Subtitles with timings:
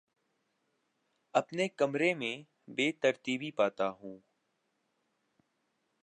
[1.33, 2.35] اپنے کمرے میں
[2.67, 4.17] بے ترتیبی پاتا ہوں